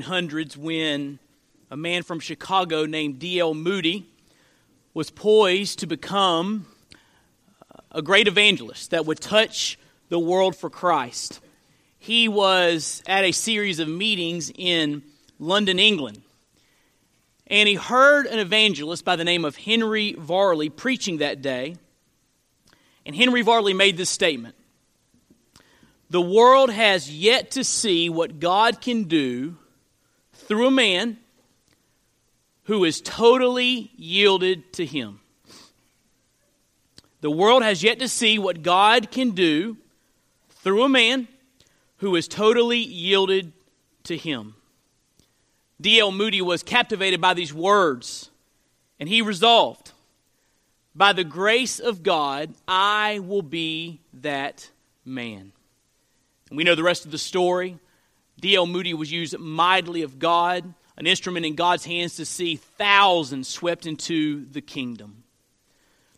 [0.00, 1.18] the late 1800s when
[1.70, 3.54] a man from Chicago named D.L.
[3.54, 4.06] Moody
[4.94, 6.66] was poised to become
[7.74, 11.40] uh, a great evangelist that would touch the world for Christ.
[11.98, 15.02] He was at a series of meetings in
[15.38, 16.22] London, England,
[17.46, 21.76] and he heard an evangelist by the name of Henry Varley preaching that day.
[23.06, 24.54] And Henry Varley made this statement
[26.10, 29.56] The world has yet to see what God can do
[30.48, 31.18] through a man
[32.64, 35.20] who is totally yielded to Him.
[37.20, 39.76] The world has yet to see what God can do
[40.62, 41.28] through a man
[41.98, 43.52] who is totally yielded
[44.04, 44.54] to Him.
[45.80, 46.12] D.L.
[46.12, 48.30] Moody was captivated by these words,
[48.98, 49.92] and he resolved,
[50.94, 54.70] By the grace of God, I will be that
[55.04, 55.52] man.
[56.48, 57.78] And we know the rest of the story.
[58.40, 58.66] D.L.
[58.66, 63.86] Moody was used mightily of God an instrument in God's hands to see thousands swept
[63.86, 65.22] into the kingdom.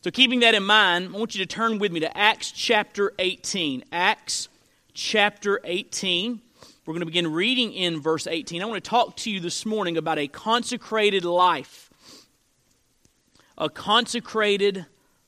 [0.03, 3.13] So, keeping that in mind, I want you to turn with me to Acts chapter
[3.19, 3.85] 18.
[3.93, 4.48] Acts
[4.95, 6.41] chapter 18.
[6.87, 8.63] We're going to begin reading in verse 18.
[8.63, 11.91] I want to talk to you this morning about a consecrated life.
[13.59, 14.87] A consecrated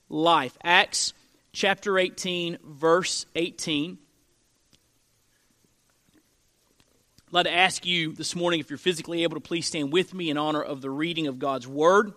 [0.08, 0.56] life.
[0.64, 1.12] Acts
[1.52, 3.98] chapter 18, verse 18.
[7.32, 10.12] I'd like to ask you this morning if you're physically able to please stand with
[10.12, 12.12] me in honor of the reading of God's Word.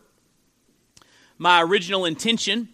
[1.37, 2.67] My original intention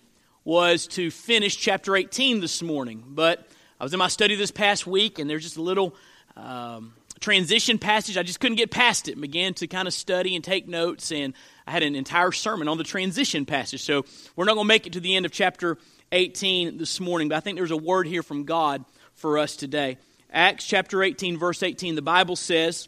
[0.44, 3.48] was to finish chapter 18 this morning, but
[3.80, 5.96] I was in my study this past week and there's just a little
[6.36, 8.18] um, transition passage.
[8.18, 9.12] I just couldn't get past it.
[9.12, 11.36] and Began to kind of study and take notes, and
[11.68, 13.84] I had an entire sermon on the transition passage.
[13.84, 14.04] So
[14.36, 15.78] we're not going to make it to the end of chapter
[16.12, 18.84] 18 this morning, but I think there's a word here from God
[19.14, 20.00] for us today.
[20.32, 22.88] Acts chapter 18, verse 18, the Bible says,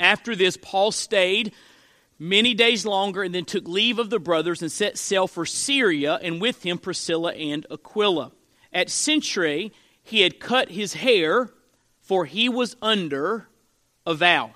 [0.00, 1.52] After this, Paul stayed
[2.18, 6.18] many days longer and then took leave of the brothers and set sail for Syria,
[6.20, 8.32] and with him Priscilla and Aquila.
[8.72, 9.70] At Cenchreae,
[10.02, 11.50] he had cut his hair,
[12.00, 13.46] for he was under
[14.04, 14.52] a vow.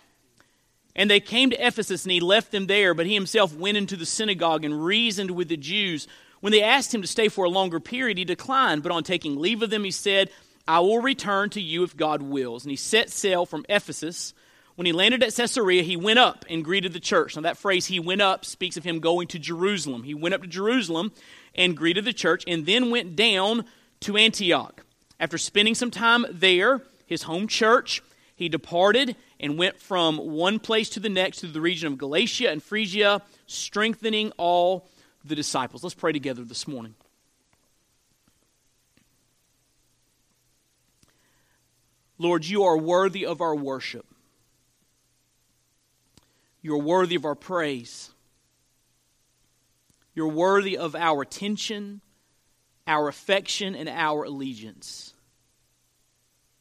[0.96, 3.96] And they came to Ephesus, and he left them there, but he himself went into
[3.96, 6.08] the synagogue and reasoned with the Jews.
[6.40, 9.38] When they asked him to stay for a longer period, he declined, but on taking
[9.38, 10.30] leave of them, he said,
[10.66, 12.64] I will return to you if God wills.
[12.64, 14.34] And he set sail from Ephesus.
[14.74, 17.36] When he landed at Caesarea, he went up and greeted the church.
[17.36, 20.02] Now, that phrase, he went up, speaks of him going to Jerusalem.
[20.02, 21.12] He went up to Jerusalem
[21.54, 23.66] and greeted the church, and then went down
[24.00, 24.82] to Antioch.
[25.20, 28.02] After spending some time there, his home church,
[28.34, 32.50] he departed and went from one place to the next to the region of Galatia
[32.50, 34.88] and Phrygia, strengthening all
[35.24, 35.84] the disciples.
[35.84, 36.94] Let's pray together this morning.
[42.22, 44.06] Lord, you are worthy of our worship.
[46.62, 48.10] You're worthy of our praise.
[50.14, 52.00] You're worthy of our attention,
[52.86, 55.14] our affection, and our allegiance.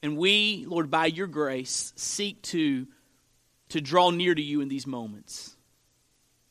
[0.02, 2.88] And we, Lord, by your grace, seek to,
[3.70, 5.56] to draw near to you in these moments.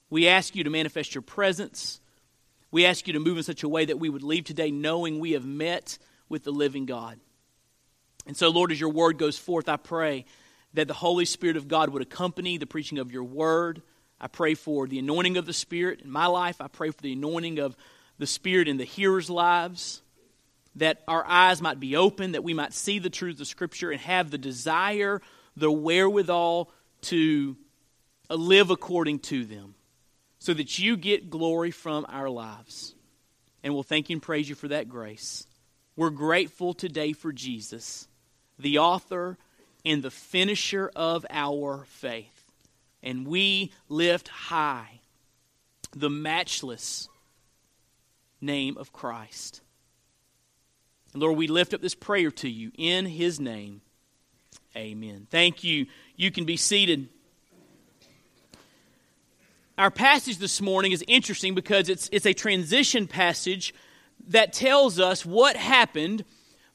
[0.09, 2.01] We ask you to manifest your presence.
[2.71, 5.19] We ask you to move in such a way that we would leave today knowing
[5.19, 7.19] we have met with the living God.
[8.27, 10.25] And so, Lord, as your word goes forth, I pray
[10.75, 13.83] that the Holy Spirit of God would accompany the preaching of your word.
[14.21, 16.61] I pray for the anointing of the Spirit in my life.
[16.61, 17.77] I pray for the anointing of
[18.19, 20.03] the Spirit in the hearers' lives,
[20.77, 24.01] that our eyes might be open, that we might see the truth of Scripture and
[24.01, 25.21] have the desire,
[25.57, 26.71] the wherewithal
[27.03, 27.57] to
[28.29, 29.75] live according to them,
[30.39, 32.95] so that you get glory from our lives.
[33.65, 35.47] And we'll thank you and praise you for that grace.
[35.97, 38.07] We're grateful today for Jesus
[38.61, 39.39] the author
[39.85, 42.45] and the finisher of our faith.
[43.03, 45.01] And we lift high
[45.95, 47.09] the matchless
[48.41, 49.61] name of Christ.
[51.13, 53.81] And Lord, we lift up this prayer to you in his name.
[54.77, 55.27] Amen.
[55.31, 55.87] Thank you.
[56.17, 57.09] You can be seated.
[59.77, 63.75] Our passage this morning is interesting because it's, it's a transition passage
[64.29, 66.25] that tells us what happened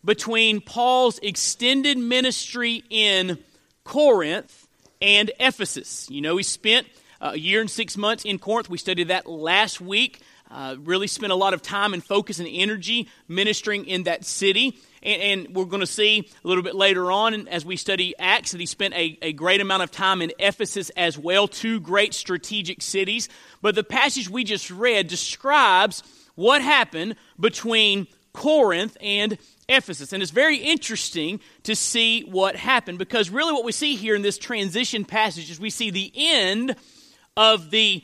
[0.06, 3.40] between Paul's extended ministry in
[3.84, 4.68] Corinth
[5.02, 6.10] and Ephesus.
[6.10, 6.88] You know, he spent
[7.20, 8.70] a year and six months in Corinth.
[8.70, 10.22] We studied that last week.
[10.50, 14.78] Uh, really spent a lot of time and focus and energy ministering in that city.
[15.02, 18.52] And, and we're going to see a little bit later on as we study Acts
[18.52, 22.14] that he spent a, a great amount of time in Ephesus as well, two great
[22.14, 23.28] strategic cities.
[23.64, 26.04] But the passage we just read describes
[26.36, 30.14] what happened between Corinth and Ephesus.
[30.14, 34.22] And it's very interesting to see what happened because really what we see here in
[34.22, 36.76] this transition passage is we see the end
[37.36, 38.04] of the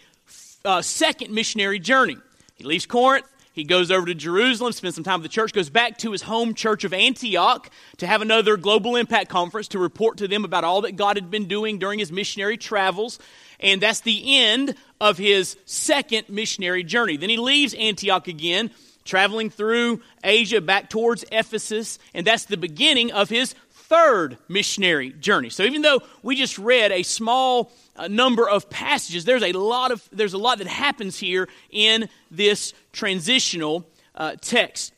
[0.66, 2.18] uh, second missionary journey.
[2.56, 5.70] He leaves Corinth, he goes over to Jerusalem, spends some time with the church, goes
[5.70, 10.18] back to his home church of Antioch to have another global impact conference to report
[10.20, 13.20] to them about all that God had been doing during his missionary travels.
[13.60, 17.18] And that's the end of his second missionary journey.
[17.18, 18.72] Then he leaves Antioch again,
[19.12, 25.50] traveling through Asia back towards Ephesus, and that's the beginning of his third missionary journey.
[25.50, 29.92] So even though we just read a small uh, number of passages, there's a lot
[29.92, 33.86] of there's a lot that happens here in this transitional
[34.16, 34.94] uh, text.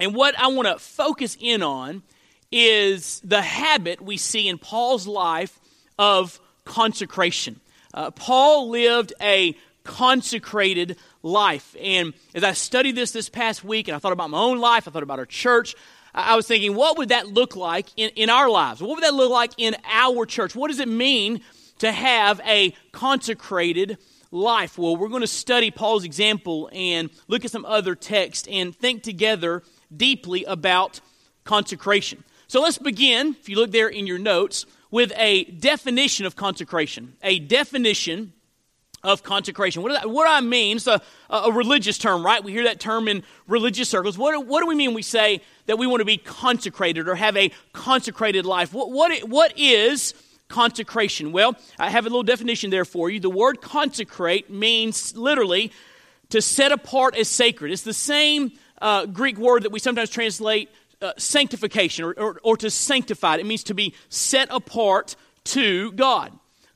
[0.00, 2.02] And what I want to focus in on
[2.50, 5.60] is the habit we see in Paul's life
[5.96, 7.60] of consecration.
[7.94, 11.74] Uh, Paul lived a consecrated life.
[11.80, 14.86] And as I studied this this past week, and I thought about my own life,
[14.86, 15.74] I thought about our church,
[16.14, 18.80] I was thinking, what would that look like in, in our lives?
[18.80, 20.54] What would that look like in our church?
[20.54, 21.40] What does it mean
[21.78, 23.98] to have a consecrated
[24.30, 24.78] life?
[24.78, 29.02] Well, we're going to study Paul's example and look at some other texts and think
[29.02, 31.00] together deeply about
[31.42, 32.22] consecration.
[32.46, 37.16] So let's begin, if you look there in your notes, with a definition of consecration.
[37.22, 38.32] A definition
[39.04, 39.82] of consecration.
[39.82, 40.78] What, that, what I mean?
[40.78, 42.42] It's a, a, religious term, right?
[42.42, 44.16] We hear that term in religious circles.
[44.16, 47.14] What, what do we mean when we say that we want to be consecrated or
[47.14, 48.72] have a consecrated life?
[48.72, 50.14] What, what, what is
[50.48, 51.32] consecration?
[51.32, 53.20] Well, I have a little definition there for you.
[53.20, 55.70] The word consecrate means literally
[56.30, 57.72] to set apart as sacred.
[57.72, 60.70] It's the same uh, Greek word that we sometimes translate
[61.02, 63.36] uh, sanctification or, or, or to sanctify.
[63.36, 66.32] It means to be set apart to God.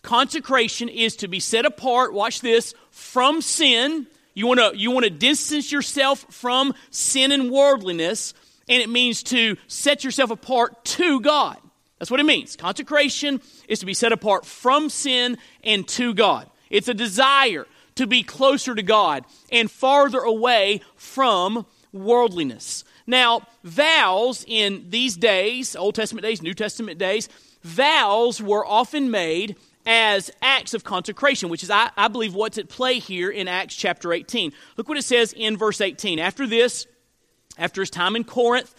[0.08, 4.06] Consecration is to be set apart, watch this, from sin.
[4.32, 8.32] You want to you want to distance yourself from sin and worldliness,
[8.70, 11.58] and it means to set yourself apart to God.
[11.98, 12.56] That's what it means.
[12.56, 16.48] Consecration is to be set apart from sin and to God.
[16.70, 17.66] It's a desire
[17.96, 22.82] to be closer to God and farther away from worldliness.
[23.06, 27.28] Now, vows in these days, Old Testament days, New Testament days,
[27.62, 32.68] vows were often made as acts of consecration, which is, I, I believe, what's at
[32.68, 34.52] play here in Acts chapter 18.
[34.76, 36.18] Look what it says in verse 18.
[36.18, 36.86] After this,
[37.56, 38.74] after his time in Corinth,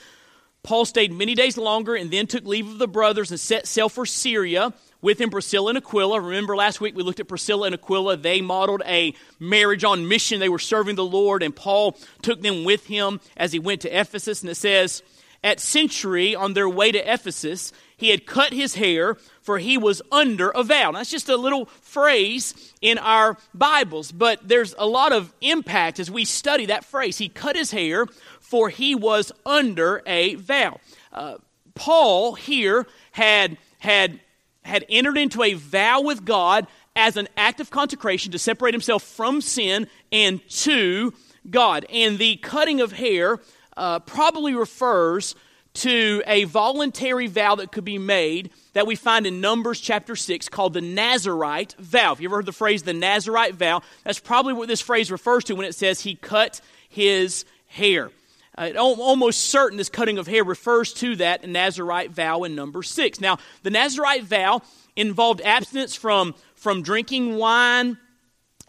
[0.64, 3.90] Paul stayed many days longer and then took leave of the brothers and set sail
[3.90, 6.20] for Syria with him Priscilla and Aquila.
[6.22, 8.18] Remember last week we looked at Priscilla and Aquila.
[8.18, 10.40] They modeled a marriage on mission.
[10.40, 14.00] They were serving the Lord, and Paul took them with him as he went to
[14.00, 14.42] Ephesus.
[14.42, 15.02] And it says,
[15.44, 19.18] At Cenchreae, on their way to Ephesus, he had cut his hair,
[19.50, 20.92] for he was under a vow.
[20.92, 26.00] Now, that's just a little phrase in our Bibles, but there's a lot of impact
[26.00, 27.18] as we study that phrase.
[27.18, 28.06] He cut his hair,
[28.40, 30.80] for he was under a vow.
[31.12, 31.38] Uh,
[31.74, 34.20] Paul here had, had,
[34.62, 39.02] had entered into a vow with God as an act of consecration to separate himself
[39.02, 41.12] from sin and to
[41.50, 41.88] God.
[41.92, 43.40] And the cutting of hair
[43.76, 45.34] uh, probably refers
[45.76, 50.50] to a voluntary vow that could be made that we find in Numbers chapter 6
[50.50, 52.14] called the Nazarite vow.
[52.14, 55.44] If you ever heard the phrase the Nazarite vow, that's probably what this phrase refers
[55.46, 58.12] to when it says he cut his hair.
[58.58, 63.22] Uh, almost certain this cutting of hair refers to that Nazarite vow in number 6.
[63.22, 64.62] Now, the Nazarite vow
[64.96, 67.98] involved abstinence from, from drinking wine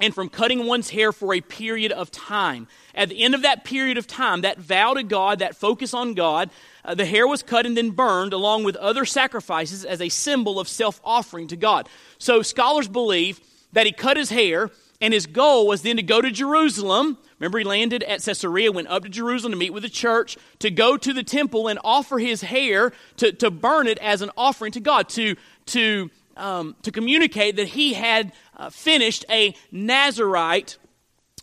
[0.01, 2.67] and from cutting one's hair for a period of time.
[2.95, 6.15] At the end of that period of time, that vow to God, that focus on
[6.15, 6.51] God,
[6.85, 10.59] uh, the hair was cut and then burned along with other sacrifices as a symbol
[10.59, 11.89] of self offering to God.
[12.19, 13.41] So scholars believe
[13.73, 17.17] that he cut his hair and his goal was then to go to Jerusalem.
[17.39, 20.71] Remember, he landed at Caesarea, went up to Jerusalem to meet with the church, to
[20.71, 24.73] go to the temple and offer his hair, to, to burn it as an offering
[24.73, 30.79] to God, to, to, um, to communicate that he had uh, finished a Nazarite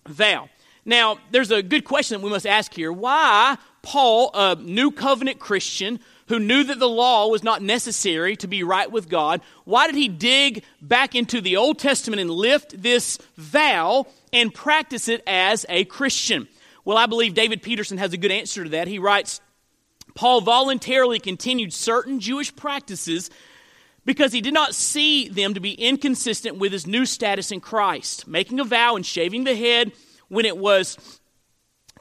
[0.07, 0.49] vow.
[0.85, 2.91] Now, there's a good question that we must ask here.
[2.91, 8.47] Why Paul, a new covenant Christian who knew that the law was not necessary to
[8.47, 12.81] be right with God, why did he dig back into the Old Testament and lift
[12.81, 16.47] this vow and practice it as a Christian?
[16.85, 18.87] Well, I believe David Peterson has a good answer to that.
[18.87, 19.41] He writes
[20.15, 23.29] Paul voluntarily continued certain Jewish practices
[24.07, 28.25] because he did not see them to be inconsistent with his new status in Christ.
[28.25, 29.91] Making a vow and shaving the head
[30.29, 31.19] when it was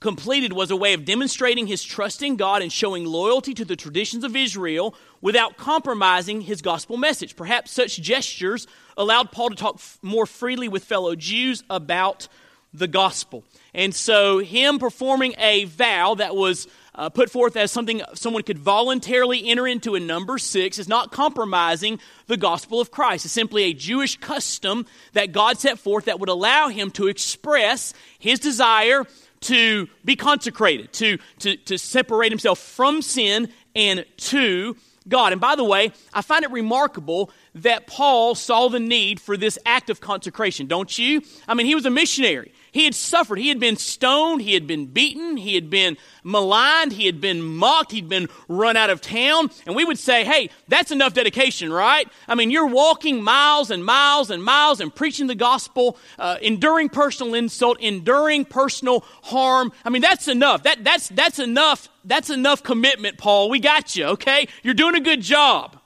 [0.01, 3.75] completed was a way of demonstrating his trust in God and showing loyalty to the
[3.75, 7.35] traditions of Israel without compromising his gospel message.
[7.35, 12.29] Perhaps such gestures allowed Paul to talk f- more freely with fellow Jews about
[12.73, 13.43] the gospel.
[13.75, 18.59] And so, him performing a vow that was uh, put forth as something someone could
[18.59, 23.25] voluntarily enter into in number six is not compromising the gospel of Christ.
[23.25, 27.93] It's simply a Jewish custom that God set forth that would allow him to express
[28.19, 29.05] his desire
[29.43, 34.77] to be consecrated, to, to, to separate himself from sin and to
[35.09, 35.33] God.
[35.33, 39.59] And by the way, I find it remarkable that Paul saw the need for this
[39.65, 41.23] act of consecration, don't you?
[41.47, 42.53] I mean, he was a missionary.
[42.77, 43.39] He had suffered.
[43.39, 44.43] He had been stoned.
[44.43, 45.39] He had been beaten.
[45.39, 46.93] He had been maligned.
[46.93, 47.91] He had been mocked.
[47.91, 49.51] He'd been run out of town.
[49.65, 52.07] And we would say, hey, that's enough dedication, right?
[52.29, 56.91] I mean, you're walking miles and miles and miles and preaching the gospel, uh, enduring
[56.91, 59.73] personal insult, enduring personal harm.
[59.83, 60.65] I mean, that's enough.
[60.65, 61.89] That, that's, that's enough.
[62.05, 63.49] That's enough commitment, Paul.
[63.49, 64.49] We got you, okay?
[64.63, 65.81] You're doing a good job.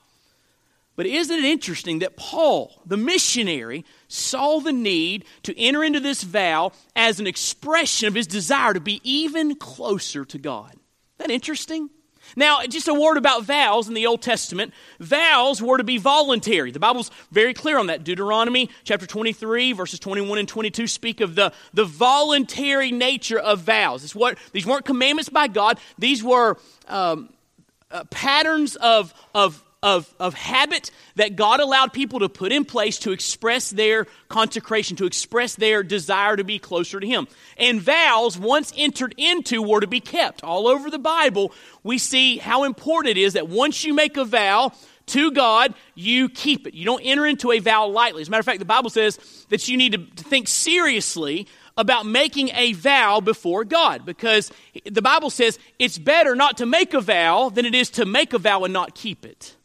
[0.97, 6.23] But isn't it interesting that Paul, the missionary, saw the need to enter into this
[6.23, 10.73] vow as an expression of his desire to be even closer to God?
[10.73, 10.81] Isn't
[11.19, 11.91] that interesting?
[12.37, 14.73] Now, just a word about vows in the Old Testament.
[14.99, 16.71] Vows were to be voluntary.
[16.71, 18.05] The Bible's very clear on that.
[18.05, 24.05] Deuteronomy chapter 23, verses 21 and 22 speak of the, the voluntary nature of vows.
[24.05, 26.57] It's what, these weren't commandments by God, these were
[26.89, 27.31] um,
[27.91, 32.99] uh, patterns of, of of, of habit that God allowed people to put in place
[33.01, 37.29] to express their consecration, to express their desire to be closer to Him.
[37.57, 40.45] And vows, once entered into, were to be kept.
[40.45, 44.25] All over the Bible, we see how important it is that once you make a
[44.25, 44.73] vow,
[45.07, 46.75] to God, you keep it.
[46.75, 48.23] You don't enter into a vow lightly.
[48.23, 49.19] As a matter of fact, the Bible says
[49.49, 54.53] that you need to think seriously about making a vow before God because
[54.85, 58.33] the Bible says it's better not to make a vow than it is to make
[58.33, 59.57] a vow and not keep it.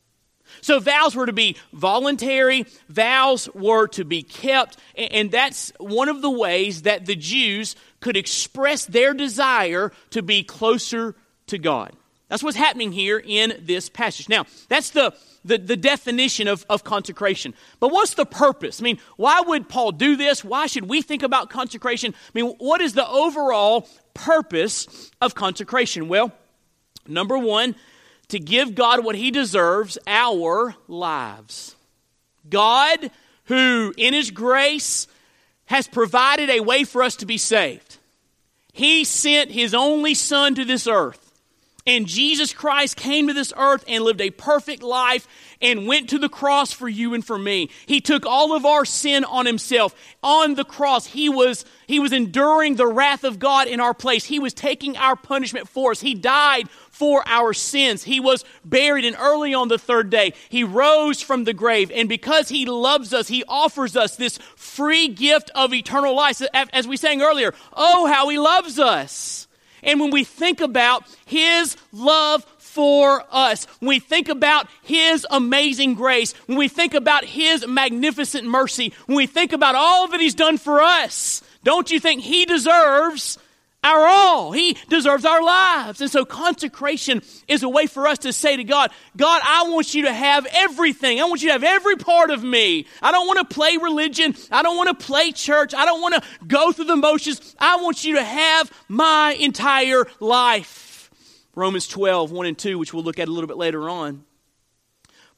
[0.66, 6.24] So vows were to be voluntary, vows were to be kept, and that's one of
[6.24, 11.14] the ways that the Jews could express their desire to be closer
[11.46, 11.96] to God.
[12.30, 14.28] That's what's happening here in this passage.
[14.28, 17.54] Now, that's the, the, the, definition of, of consecration.
[17.80, 18.82] But what's the purpose?
[18.82, 20.44] I mean, why would Paul do this?
[20.44, 22.16] Why should we think about consecration?
[22.16, 26.08] I mean, what is the overall purpose of consecration?
[26.08, 26.32] Well,
[27.08, 27.76] number one,
[28.30, 31.76] to give God what He deserves our lives.
[32.50, 33.12] God,
[33.46, 35.08] who in His grace
[35.66, 37.98] has provided a way for us to be saved,
[38.74, 41.26] He sent His only Son to this earth.
[41.88, 45.28] And Jesus Christ came to this earth and lived a perfect life
[45.62, 47.70] and went to the cross for you and for me.
[47.86, 49.94] He took all of our sin on himself.
[50.24, 54.26] On the cross, he was, he was enduring the wrath of God in our place.
[54.26, 56.02] He was taking our punishment for us.
[56.02, 58.06] He died for our sins.
[58.06, 61.92] He was buried, and early on the third day, he rose from the grave.
[61.94, 66.42] And because he loves us, he offers us this free gift of eternal life.
[66.54, 69.50] As we sang earlier, oh, how he loves us.
[69.84, 75.94] And when we think about his love for us, when we think about His amazing
[75.94, 80.36] grace, when we think about His magnificent mercy, when we think about all that He's
[80.36, 83.38] done for us, don't you think He deserves
[83.86, 84.52] our all.
[84.52, 86.02] He deserves our lives.
[86.02, 89.94] And so consecration is a way for us to say to God, God, I want
[89.94, 91.22] you to have everything.
[91.22, 92.88] I want you to have every part of me.
[93.02, 94.36] I don't want to play religion.
[94.52, 95.74] I don't want to play church.
[95.74, 97.56] I don't want to go through the motions.
[97.60, 101.12] I want you to have my entire life.
[101.54, 104.26] Romans 12, 1 and 2, which we'll look at a little bit later on.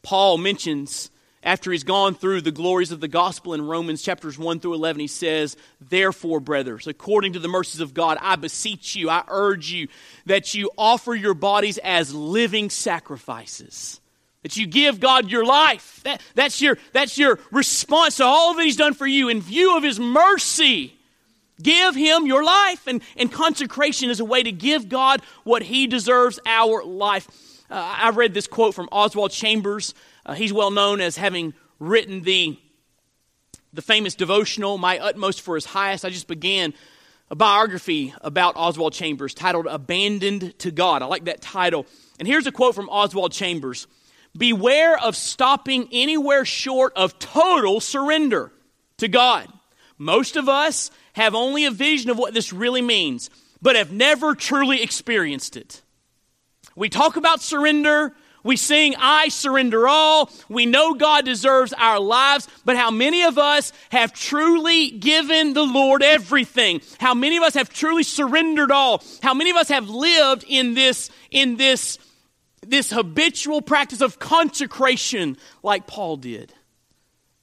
[0.01, 1.12] Paul mentions
[1.48, 5.00] after he's gone through the glories of the gospel in Romans chapters 1 through 11,
[5.00, 9.72] he says, Therefore, brothers, according to the mercies of God, I beseech you, I urge
[9.72, 9.88] you
[10.25, 14.01] that you offer your bodies as living sacrifices.
[14.44, 16.01] That you give God your life.
[16.04, 19.77] That, that's, your, that's your response to all that He's done for you in view
[19.77, 20.98] of His mercy.
[21.63, 22.88] Give Him your life.
[22.88, 27.25] And, and consecration is a way to give God what He deserves our life.
[27.70, 29.94] Uh, I read this quote from Oswald Chambers.
[30.27, 32.60] Uh, he's well known as having written the,
[33.72, 36.03] the famous devotional, My Utmost for His Highest.
[36.03, 36.74] I just began
[37.31, 41.01] a biography about Oswald Chambers titled Abandoned to God.
[41.01, 41.86] I like that title.
[42.19, 43.88] And here's a quote from Oswald Chambers
[44.38, 48.51] Beware of stopping anywhere short of total surrender
[48.98, 49.48] to God.
[49.98, 53.29] Most of us have only a vision of what this really means,
[53.62, 55.81] but have never truly experienced it.
[56.75, 58.13] We talk about surrender.
[58.44, 60.29] We sing, I surrender all.
[60.48, 65.65] We know God deserves our lives, but how many of us have truly given the
[65.65, 66.82] Lord everything?
[67.00, 69.03] How many of us have truly surrendered all?
[69.22, 71.98] How many of us have lived in this, in this,
[72.62, 76.53] this habitual practice of consecration like Paul did?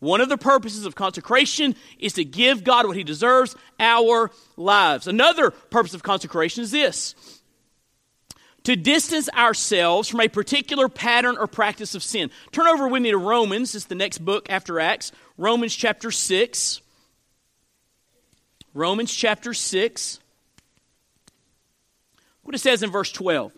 [0.05, 5.07] One of the purposes of consecration is to give God what He deserves, our lives.
[5.07, 7.15] Another purpose of consecration is this
[8.65, 12.31] to distance ourselves from a particular pattern or practice of sin.
[12.51, 16.81] Turn over with me to Romans, it's the next book after Acts, Romans chapter 6.
[18.73, 20.19] Romans chapter 6.
[22.43, 23.53] What it says in verse 12.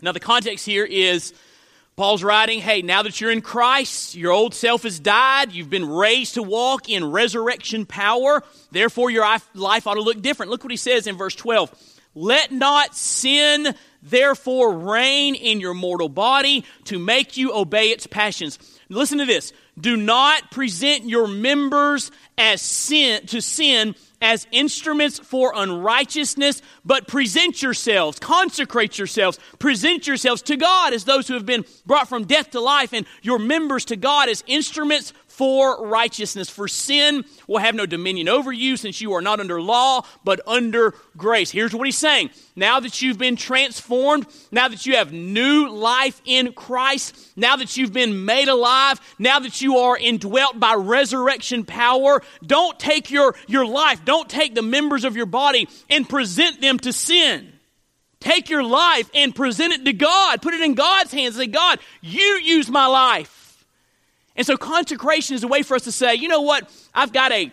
[0.00, 1.32] Now, the context here is
[1.98, 5.90] Paul's writing, hey, now that you're in Christ, your old self has died, you've been
[5.90, 10.52] raised to walk in resurrection power, therefore your life ought to look different.
[10.52, 11.74] Look what he says in verse 12.
[12.14, 18.60] Let not sin therefore reign in your mortal body to make you obey its passions.
[18.88, 19.52] Listen to this.
[19.76, 27.62] Do not present your members as sin to sin as instruments for unrighteousness, but present
[27.62, 32.50] yourselves, consecrate yourselves, present yourselves to God as those who have been brought from death
[32.50, 36.50] to life, and your members to God as instruments for righteousness.
[36.50, 40.40] For sin will have no dominion over you, since you are not under law, but
[40.48, 41.52] under grace.
[41.52, 42.30] Here's what he's saying.
[42.56, 47.76] Now that you've been transformed, now that you have new life in Christ, now that
[47.76, 53.36] you've been made alive, now that you are indwelt by resurrection power, don't take your,
[53.46, 57.52] your life, don't take the members of your body and present them to sin.
[58.18, 60.42] Take your life and present it to God.
[60.42, 61.36] Put it in God's hands.
[61.36, 63.37] Say, God, you use my life.
[64.38, 66.70] And so consecration is a way for us to say, you know what?
[66.94, 67.52] I've got a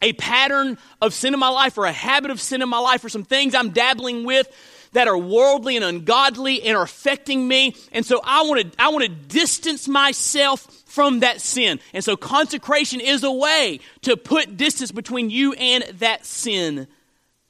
[0.00, 3.04] a pattern of sin in my life or a habit of sin in my life
[3.04, 4.48] or some things I'm dabbling with
[4.92, 7.74] that are worldly and ungodly and are affecting me.
[7.92, 11.80] And so I want to I want to distance myself from that sin.
[11.92, 16.86] And so consecration is a way to put distance between you and that sin.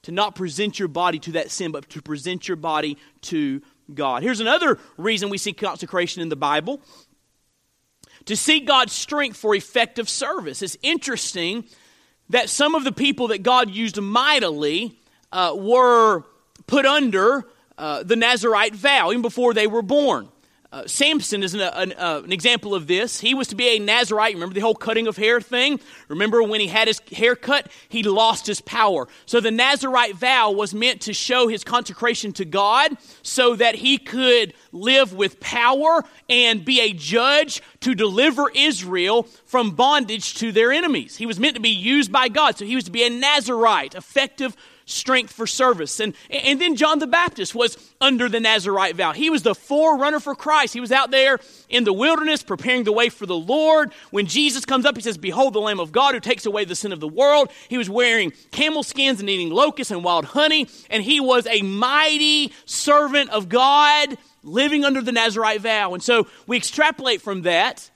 [0.03, 3.61] To not present your body to that sin, but to present your body to
[3.93, 4.23] God.
[4.23, 6.81] Here's another reason we see consecration in the Bible
[8.29, 10.61] to seek God's strength for effective service.
[10.61, 11.65] It's interesting
[12.29, 14.99] that some of the people that God used mightily
[15.33, 16.25] uh, were
[16.67, 17.47] put under
[17.79, 20.29] uh, the Nazarite vow even before they were born.
[20.71, 23.21] Uh, Samson is an, an, uh, an, example of this.
[23.21, 24.35] He was to be a Nazarite.
[24.35, 25.81] Remember the whole cutting of hair thing?
[26.09, 29.09] Remember when he had his hair cut, he lost his power.
[29.25, 33.97] So the Nazarite vow was meant to show his consecration to God so that he
[33.97, 40.71] could live with power and be a judge to deliver Israel from bondage to their
[40.71, 41.17] enemies.
[41.17, 42.59] He was meant to be used by God.
[42.59, 44.55] So he was to be a Nazarite, effective
[44.89, 46.01] strength for service.
[46.01, 49.13] And, and then John the Baptist was under the Nazarite vow.
[49.13, 50.73] He was the forerunner for Christ.
[50.73, 53.93] He was out there in the wilderness preparing the way for the Lord.
[54.11, 56.75] When Jesus comes up, he says, Behold the Lamb of God who takes away the
[56.75, 57.51] sin of the world.
[57.69, 60.69] He was wearing camel skins and eating locusts and wild honey.
[60.89, 65.93] And he was a mighty servant of God living under the Nazarite vow.
[65.93, 67.91] And so we extrapolate from that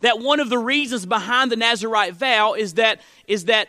[0.00, 3.68] that one of the reasons behind the Nazarite vow is that is that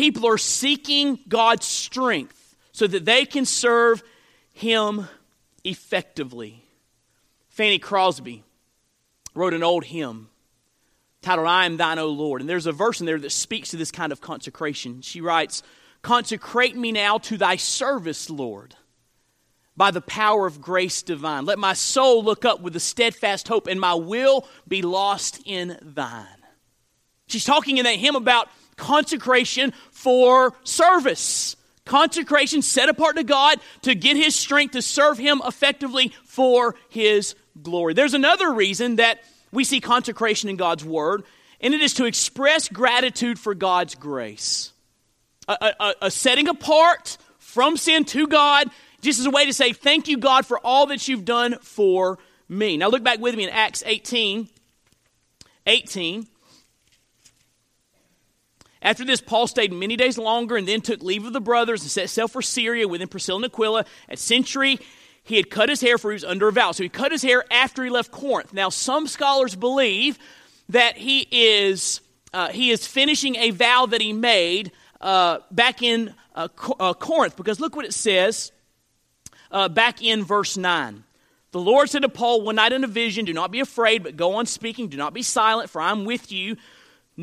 [0.00, 4.02] people are seeking God's strength so that they can serve
[4.54, 5.06] Him
[5.62, 6.64] effectively.
[7.50, 8.42] Fanny Crosby
[9.34, 10.30] wrote an old hymn
[11.20, 12.40] titled I Am Thine, O Lord.
[12.40, 15.02] And there's a verse in there that speaks to this kind of consecration.
[15.02, 15.62] She writes,
[16.00, 18.76] Consecrate me now to thy service, Lord,
[19.76, 21.44] by the power of grace divine.
[21.44, 25.78] Let my soul look up with a steadfast hope, and my will be lost in
[25.82, 26.26] thine.
[27.26, 28.48] She's talking in that hymn about
[28.80, 31.54] consecration for service.
[31.84, 37.34] Consecration set apart to God to get his strength to serve him effectively for his
[37.62, 37.94] glory.
[37.94, 41.24] There's another reason that we see consecration in God's word,
[41.60, 44.72] and it is to express gratitude for God's grace.
[45.48, 48.68] A, a, a setting apart from sin to God,
[49.00, 52.18] just as a way to say, Thank you, God, for all that you've done for
[52.48, 52.76] me.
[52.76, 54.48] Now, look back with me in Acts 18.
[55.66, 56.26] 18.
[58.82, 61.90] After this, Paul stayed many days longer and then took leave of the brothers and
[61.90, 63.84] set sail for Syria within Priscilla and Aquila.
[64.08, 64.80] At Cenchreae,
[65.22, 66.72] he had cut his hair for he was under a vow.
[66.72, 68.54] So he cut his hair after he left Corinth.
[68.54, 70.18] Now, some scholars believe
[70.70, 72.00] that he is,
[72.32, 77.36] uh, he is finishing a vow that he made uh, back in uh, uh Corinth
[77.36, 78.52] because look what it says
[79.50, 81.04] uh, back in verse 9.
[81.52, 84.16] The Lord said to Paul one night in a vision, Do not be afraid, but
[84.16, 84.88] go on speaking.
[84.88, 86.56] Do not be silent, for I am with you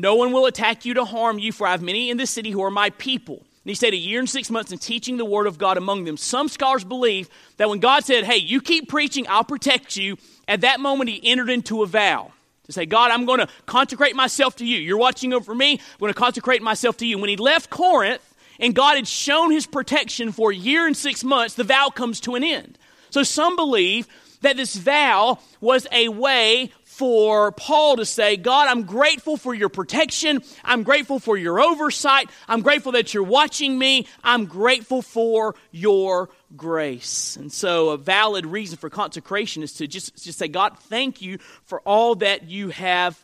[0.00, 2.50] no one will attack you to harm you, for I have many in this city
[2.50, 3.36] who are my people.
[3.36, 6.04] And he stayed a year and six months in teaching the word of God among
[6.04, 6.16] them.
[6.16, 10.62] Some scholars believe that when God said, Hey, you keep preaching, I'll protect you, at
[10.62, 12.32] that moment he entered into a vow
[12.64, 14.78] to say, God, I'm going to consecrate myself to you.
[14.78, 15.72] You're watching over me.
[15.72, 17.18] I'm going to consecrate myself to you.
[17.18, 18.22] When he left Corinth
[18.60, 22.20] and God had shown his protection for a year and six months, the vow comes
[22.20, 22.78] to an end.
[23.10, 24.06] So some believe
[24.42, 29.68] that this vow was a way for Paul to say, God, I'm grateful for your
[29.68, 30.42] protection.
[30.64, 32.28] I'm grateful for your oversight.
[32.48, 34.08] I'm grateful that you're watching me.
[34.24, 37.36] I'm grateful for your grace.
[37.36, 41.38] And so, a valid reason for consecration is to just, just say, God, thank you
[41.62, 43.16] for all that you have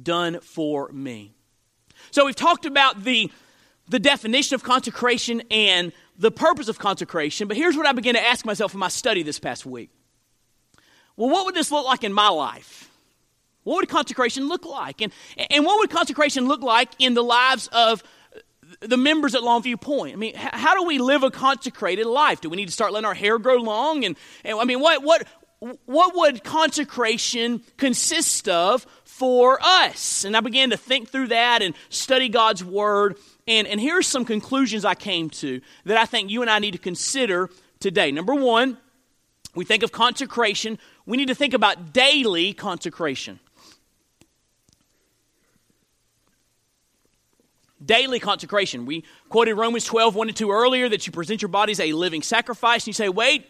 [0.00, 1.32] done for me.
[2.10, 3.30] So, we've talked about the,
[3.88, 8.22] the definition of consecration and the purpose of consecration, but here's what I began to
[8.22, 9.88] ask myself in my study this past week
[11.16, 12.89] well, what would this look like in my life?
[13.70, 15.00] What would consecration look like?
[15.00, 15.12] And,
[15.48, 18.02] and what would consecration look like in the lives of
[18.80, 20.12] the members at Longview Point?
[20.12, 22.40] I mean, how do we live a consecrated life?
[22.40, 24.04] Do we need to start letting our hair grow long?
[24.04, 25.24] And, and I mean, what, what,
[25.86, 30.24] what would consecration consist of for us?
[30.24, 33.18] And I began to think through that and study God's Word.
[33.46, 36.72] And, and here's some conclusions I came to that I think you and I need
[36.72, 38.10] to consider today.
[38.10, 38.78] Number one,
[39.54, 43.38] we think of consecration, we need to think about daily consecration.
[47.84, 48.84] Daily consecration.
[48.84, 52.22] We quoted Romans 12, 1 and 2 earlier that you present your bodies a living
[52.22, 52.82] sacrifice.
[52.82, 53.46] And you say, wait,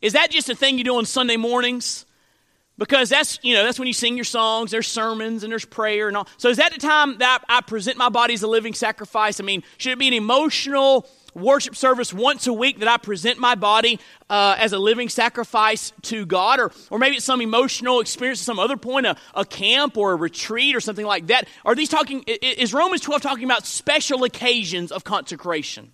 [0.00, 2.04] is that just a thing you do on Sunday mornings?
[2.78, 6.06] Because that's, you know, that's when you sing your songs, there's sermons and there's prayer
[6.08, 6.28] and all.
[6.36, 9.40] So is that the time that I present my body as a living sacrifice?
[9.40, 13.38] I mean, should it be an emotional worship service once a week that I present
[13.38, 18.00] my body uh, as a living sacrifice to God, or, or maybe it's some emotional
[18.00, 21.48] experience at some other point, a, a camp or a retreat or something like that.
[21.64, 25.92] Are these talking, is Romans 12 talking about special occasions of consecration?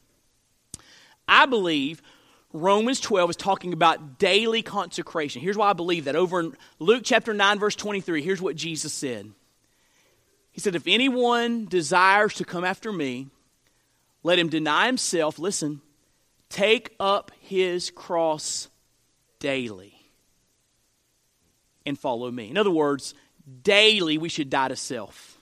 [1.27, 2.03] I believe
[2.53, 5.43] Romans 12 is talking about daily consecration.
[5.43, 6.15] Here's why I believe that.
[6.15, 9.33] Over in Luke chapter 9, verse 23, here's what Jesus said.
[10.53, 13.27] He said, If anyone desires to come after me,
[14.25, 15.81] let him deny himself, listen,
[16.49, 18.69] take up his cross
[19.39, 19.95] daily
[21.87, 22.51] and follow me.
[22.51, 23.15] In other words,
[23.63, 25.39] daily we should die to self.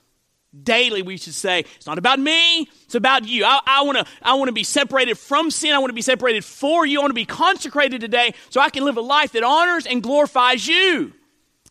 [0.61, 3.43] Daily we should say, it's not about me, it's about you.
[3.45, 5.73] I, want to I wanna be separated from sin.
[5.73, 6.99] I want to be separated for you.
[6.99, 10.03] I want to be consecrated today so I can live a life that honors and
[10.03, 11.13] glorifies you.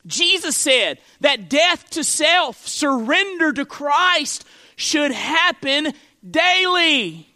[0.04, 4.44] Jesus said that death to self, surrender to Christ,
[4.74, 5.92] should happen
[6.28, 7.28] daily.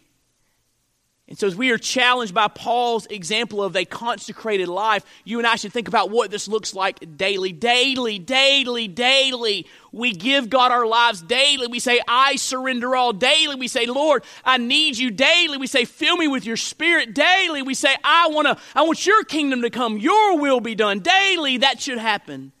[1.29, 5.47] And so, as we are challenged by Paul's example of a consecrated life, you and
[5.47, 7.51] I should think about what this looks like daily.
[7.51, 9.67] Daily, daily, daily.
[9.91, 11.67] We give God our lives daily.
[11.67, 13.55] We say, I surrender all daily.
[13.55, 15.57] We say, Lord, I need you daily.
[15.57, 17.61] We say, fill me with your spirit daily.
[17.61, 19.97] We say, I want to, I want your kingdom to come.
[19.97, 21.57] Your will be done daily.
[21.57, 22.53] That should happen.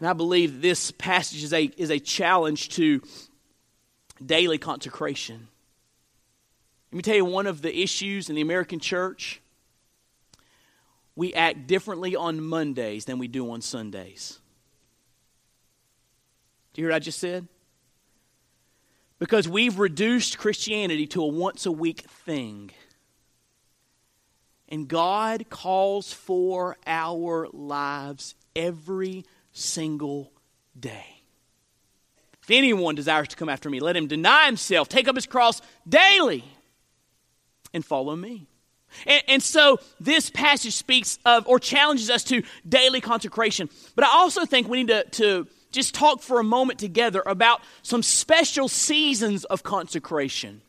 [0.00, 3.00] And I believe this passage is a, is a challenge to
[4.24, 5.48] daily consecration.
[6.90, 9.40] Let me tell you one of the issues in the American church.
[11.14, 14.38] We act differently on Mondays than we do on Sundays.
[16.72, 17.48] Do you hear what I just said?
[19.18, 22.70] Because we've reduced Christianity to a once a week thing.
[24.68, 30.32] And God calls for our lives every single
[30.78, 31.17] day.
[32.48, 35.60] If anyone desires to come after me, let him deny himself, take up his cross
[35.86, 36.42] daily,
[37.74, 38.46] and follow me.
[39.06, 43.68] And, and, so this passage speaks of or challenges us to daily consecration.
[43.94, 47.60] But I also think we need to, to just talk for a moment together about
[47.82, 50.62] some special seasons of consecration.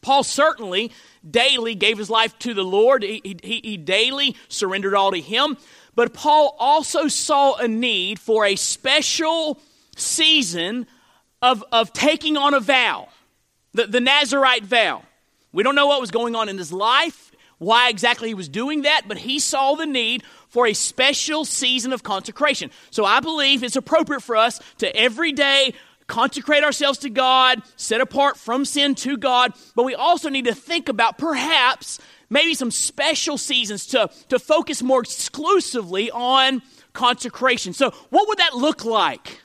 [0.00, 0.92] Paul certainly
[1.28, 5.56] daily gave his life to the Lord, he, he, he daily surrendered all to Him.
[5.96, 9.60] But Paul also saw a need for a special
[9.96, 10.86] season
[11.42, 13.08] of, of taking on a vow,
[13.72, 15.02] the, the Nazarite vow.
[15.52, 18.82] We don't know what was going on in his life, why exactly he was doing
[18.82, 22.70] that, but he saw the need for a special season of consecration.
[22.90, 25.74] So I believe it's appropriate for us to every day
[26.06, 30.54] consecrate ourselves to God, set apart from sin to God, but we also need to
[30.54, 31.98] think about perhaps
[32.30, 37.72] maybe some special seasons to, to focus more exclusively on consecration.
[37.72, 39.40] So, what would that look like?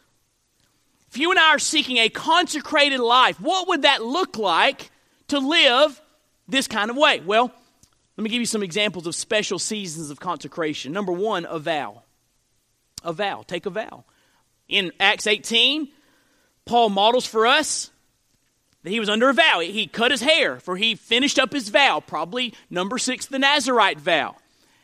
[1.10, 4.91] If you and I are seeking a consecrated life, what would that look like
[5.30, 6.00] to live
[6.48, 7.19] this kind of way?
[7.19, 7.52] Well,
[8.15, 10.91] let me give you some examples of special seasons of consecration.
[10.91, 12.04] Number one, a vow.
[13.04, 13.43] A vow.
[13.48, 14.04] Take a vow.
[14.67, 15.88] In Acts 18,
[16.65, 17.89] Paul models for us
[18.84, 19.62] that he was under a vow.
[19.62, 24.00] He cut his hair, for he finished up his vow, probably number six, the Nazarite
[24.00, 24.36] vow.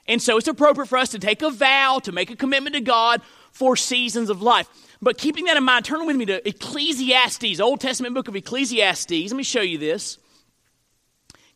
[0.08, 2.82] And so it's appropriate for us to take a vow, to make a commitment to
[2.82, 4.68] God for seasons of life.
[5.02, 9.12] But keeping that in mind, turn with me to Ecclesiastes, Old Testament book of Ecclesiastes.
[9.12, 10.18] Let me show you this.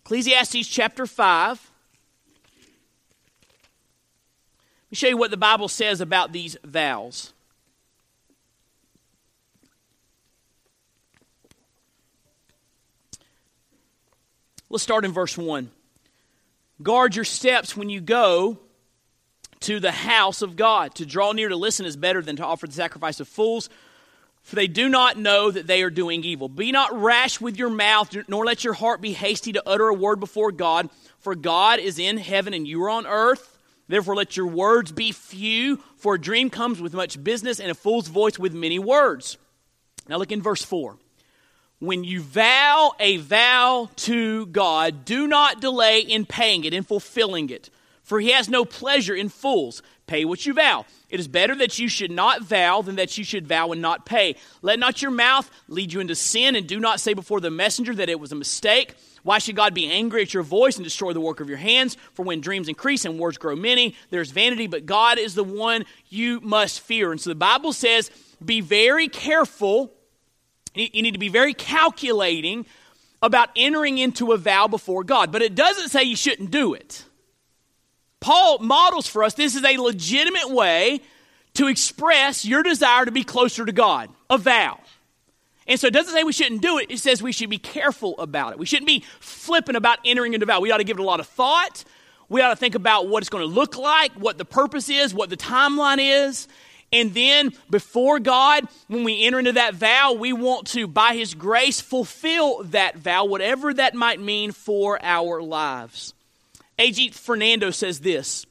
[0.05, 1.71] Ecclesiastes chapter 5.
[4.89, 7.33] Let me show you what the Bible says about these vows.
[14.71, 15.69] Let's start in verse 1.
[16.82, 18.60] Guard your steps when you go
[19.62, 20.96] to the house of God.
[20.96, 23.70] To draw near to listen is better than to offer the sacrifice of fools,
[24.42, 26.48] for they do not know that they are doing evil.
[26.48, 29.94] Be not rash with your mouth, nor let your heart be hasty to utter a
[29.94, 30.89] word before God,
[31.20, 33.58] for God is in heaven and you are on earth.
[33.89, 37.76] Therefore, let your words be few, for a dream comes with much business, and a
[37.76, 39.38] fool's voice with many words.
[40.08, 40.98] Now, look in verse 4.
[41.80, 47.50] When you vow a vow to God, do not delay in paying it, in fulfilling
[47.50, 47.70] it.
[48.04, 49.82] For he has no pleasure in fools.
[50.08, 50.86] Pay what you vow.
[51.10, 54.06] It is better that you should not vow than that you should vow and not
[54.06, 54.36] pay.
[54.62, 57.94] Let not your mouth lead you into sin, and do not say before the messenger
[57.96, 58.96] that it was a mistake.
[59.22, 61.98] Why should God be angry at your voice and destroy the work of your hands?
[62.13, 65.86] For when dreams increase and words grow many, there's vanity, but God is the one
[66.10, 67.12] you must fear.
[67.12, 68.10] And so the Bible says,
[68.44, 69.94] be very careful
[70.75, 72.65] you need to be very calculating
[73.21, 75.32] about entering into a vow before God.
[75.32, 77.05] But it doesn't say you shouldn't do it.
[78.19, 81.01] Paul models for us this is a legitimate way
[81.55, 84.79] to express your desire to be closer to God, a vow.
[85.67, 88.17] And so it doesn't say we shouldn't do it, it says we should be careful
[88.19, 88.60] about it.
[88.60, 90.60] We shouldn't be flippant about entering into a vow.
[90.60, 91.84] We ought to give it a lot of thought.
[92.27, 95.13] We ought to think about what it's going to look like, what the purpose is,
[95.13, 96.47] what the timeline is.
[96.91, 101.36] And then before God, when we enter into that vow, we want to, by His
[101.36, 106.13] grace, fulfill that vow, whatever that might mean for our lives.
[106.80, 108.45] Ajith Fernando says this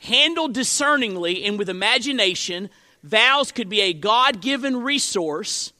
[0.00, 2.68] Handled discerningly and with imagination,
[3.02, 5.72] vows could be a God given resource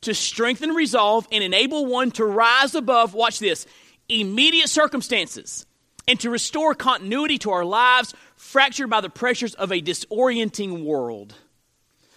[0.00, 3.66] to strengthen resolve and enable one to rise above, watch this,
[4.08, 5.66] immediate circumstances
[6.08, 11.34] and to restore continuity to our lives fractured by the pressures of a disorienting world.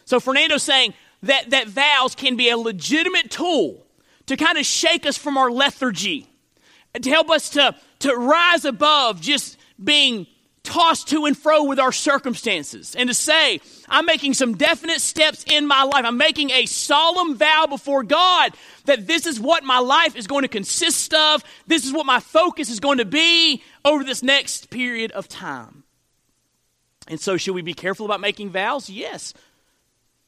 [0.06, 3.86] So Fernando's saying that, that vows can be a legitimate tool
[4.28, 6.28] to kind of shake us from our lethargy,
[7.00, 10.28] to help us to, to rise above just being
[10.64, 15.46] tossed to and fro with our circumstances and to say, I'm making some definite steps
[15.48, 16.06] in my life.
[16.06, 18.54] I'm making a solemn vow before God
[18.86, 21.44] that this is what my life is going to consist of.
[21.68, 25.84] This is what my focus is going to be over this next period of time.
[27.08, 28.90] And so, should we be careful about making vows?
[28.90, 29.34] Yes.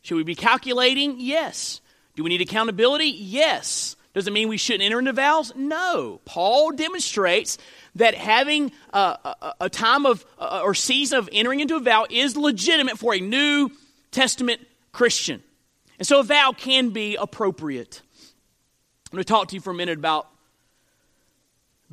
[0.02, 1.16] Should we be calculating?
[1.20, 1.80] Yes.
[2.16, 3.06] Do we need accountability?
[3.06, 3.96] Yes.
[4.14, 5.54] Does it mean we shouldn't enter into vows?
[5.56, 6.20] No.
[6.26, 7.58] Paul demonstrates
[7.96, 12.06] that having a, a, a time of uh, or season of entering into a vow
[12.10, 13.70] is legitimate for a New
[14.12, 15.44] Testament Christian.
[16.00, 18.02] And so a vow can be appropriate.
[19.12, 20.28] I'm going to talk to you for a minute about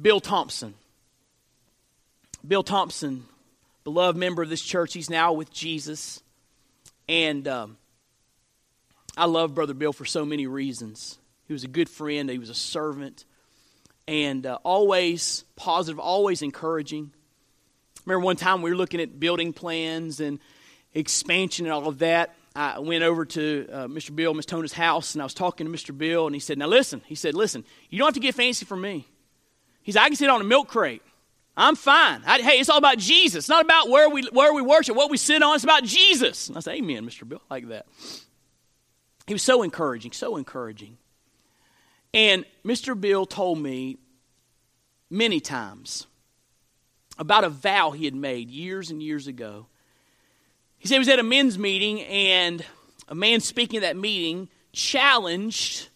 [0.00, 0.74] Bill Thompson.
[2.46, 3.24] Bill Thompson,
[3.84, 6.22] beloved member of this church, he's now with Jesus.
[7.08, 7.76] And um,
[9.16, 11.18] I love Brother Bill for so many reasons.
[11.48, 13.24] He was a good friend, he was a servant,
[14.08, 17.12] and uh, always positive, always encouraging.
[18.06, 20.40] Remember one time we were looking at building plans and
[20.94, 22.34] expansion and all of that.
[22.56, 24.16] I went over to uh, Mr.
[24.16, 25.96] Bill, Miss Tona's house, and I was talking to Mr.
[25.96, 28.64] Bill, and he said, Now listen, he said, Listen, you don't have to get fancy
[28.64, 29.06] for me.
[29.82, 31.02] He said, I can sit on a milk crate.
[31.54, 32.22] I'm fine.
[32.26, 33.44] I, hey, it's all about Jesus.
[33.44, 35.54] It's not about where we, where we worship, what we sit on.
[35.54, 36.48] It's about Jesus.
[36.48, 37.28] And I said, Amen, Mr.
[37.28, 37.86] Bill, like that.
[39.26, 40.96] He was so encouraging, so encouraging.
[42.18, 43.00] And Mr.
[43.00, 43.96] Bill told me
[45.08, 46.08] many times
[47.16, 49.66] about a vow he had made years and years ago.
[50.78, 52.66] He said he was at a men's meeting, and
[53.06, 55.90] a man speaking at that meeting challenged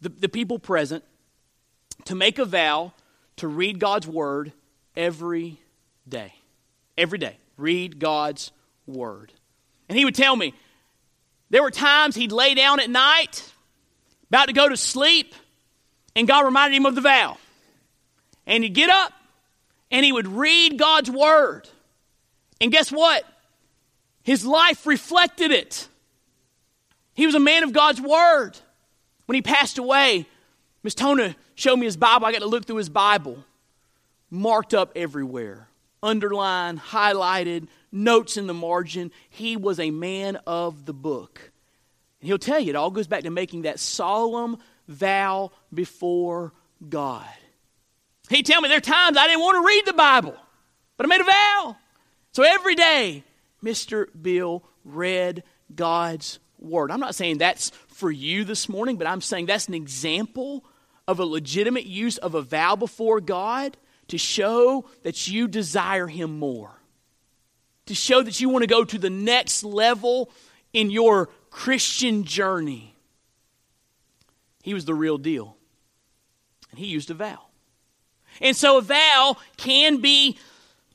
[0.00, 1.04] the, the people present
[2.06, 2.92] to make a vow
[3.36, 4.52] to read God's word
[4.96, 5.60] every
[6.08, 6.34] day.
[6.98, 7.36] Every day.
[7.56, 8.50] Read God's
[8.84, 9.32] word.
[9.88, 10.54] And he would tell me
[11.50, 13.52] there were times he'd lay down at night
[14.28, 15.34] about to go to sleep,
[16.14, 17.38] and God reminded him of the vow.
[18.46, 19.12] And he'd get up
[19.90, 21.68] and he would read God's word.
[22.60, 23.24] And guess what?
[24.22, 25.88] His life reflected it.
[27.14, 28.58] He was a man of God's word.
[29.26, 30.26] When he passed away,
[30.82, 32.26] Miss Tona showed me his Bible.
[32.26, 33.44] I got to look through his Bible.
[34.30, 35.68] Marked up everywhere,
[36.02, 39.12] underlined, highlighted, notes in the margin.
[39.30, 41.52] He was a man of the book.
[42.26, 44.58] He'll tell you, it all goes back to making that solemn
[44.88, 46.52] vow before
[46.88, 47.26] God.
[48.28, 50.34] He tell me there are times I didn't want to read the Bible,
[50.96, 51.76] but I made a vow.
[52.32, 53.24] So every day,
[53.62, 54.06] Mr.
[54.20, 55.42] Bill read
[55.74, 56.90] God's word.
[56.90, 60.64] I'm not saying that's for you this morning, but I'm saying that's an example
[61.08, 63.76] of a legitimate use of a vow before God
[64.08, 66.70] to show that you desire Him more.
[67.86, 70.30] to show that you want to go to the next level
[70.76, 72.94] in your Christian journey.
[74.62, 75.56] He was the real deal.
[76.70, 77.46] And he used a vow.
[78.42, 80.36] And so a vow can be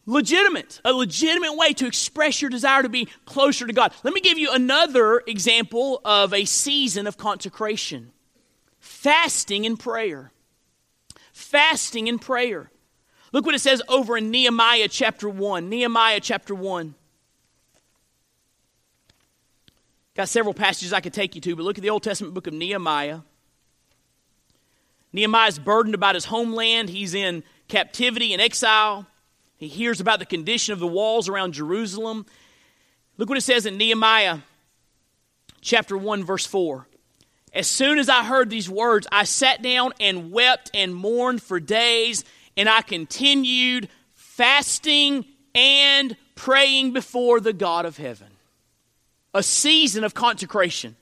[0.06, 3.91] legitimate, a legitimate way to express your desire to be closer to God.
[4.04, 8.12] Let me give you another example of a season of consecration
[8.80, 10.32] fasting and prayer.
[11.34, 12.70] Fasting and prayer.
[13.32, 15.70] Look what it says over in Nehemiah chapter 1.
[15.70, 16.94] Nehemiah chapter 1.
[20.15, 22.47] Got several passages I could take you to, but look at the Old Testament book
[22.47, 23.19] of Nehemiah.
[25.13, 26.89] Nehemiah's burdened about his homeland.
[26.89, 29.08] He's in captivity and exile.
[29.58, 32.26] He hears about the condition of the walls around Jerusalem.
[33.17, 34.39] Look what it says in Nehemiah
[35.62, 36.88] chapter 1, verse 4.
[37.54, 41.60] As soon as I heard these words, I sat down and wept and mourned for
[41.60, 42.24] days,
[42.56, 48.31] and I continued fasting and praying before the God of heaven.
[49.34, 50.96] A season of consecration.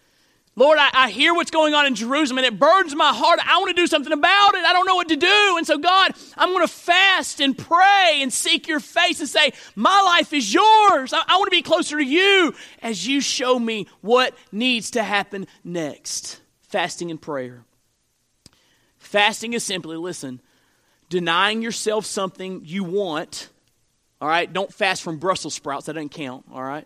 [0.60, 3.40] Lord, I, I, hear what's going on in Jerusalem and it burdens my heart.
[3.46, 4.66] I want to do something about it.
[4.66, 5.56] I don't know what to do.
[5.58, 9.54] And so, God, I'm going to fast and pray and seek your face and say,
[9.76, 11.14] My life is yours.
[11.14, 15.04] I, I want to be closer to you as you show me what needs to
[15.04, 16.42] happen next.
[16.64, 17.64] Fasting and prayer.
[18.98, 20.42] Fasting is simply, listen,
[21.08, 23.48] denying yourself something you want.
[24.20, 24.52] All right?
[24.52, 25.86] Don't fast from Brussels sprouts.
[25.86, 26.46] That doesn't count.
[26.52, 26.86] All right?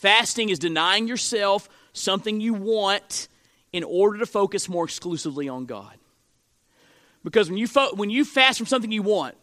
[0.00, 3.28] Fasting is denying yourself something you want
[3.70, 5.94] in order to focus more exclusively on God.
[7.22, 9.34] Because when you, fo- when you fast from something you want,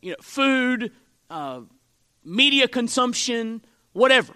[0.00, 0.90] you know, food,
[1.30, 1.60] uh,
[2.24, 4.32] media consumption, whatever,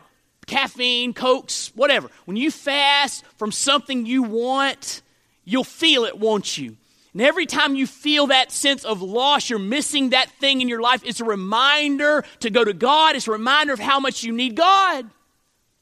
[0.46, 5.02] caffeine, cokes, whatever, when you fast from something you want,
[5.44, 6.76] you'll feel it, won't you?
[7.12, 10.80] And every time you feel that sense of loss, you're missing that thing in your
[10.80, 13.16] life, it's a reminder to go to God.
[13.16, 15.10] It's a reminder of how much you need God.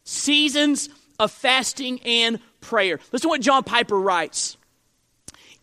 [0.05, 0.89] Seasons
[1.19, 3.01] of fasting and prayer.
[3.13, 4.57] Listen to what John Piper writes.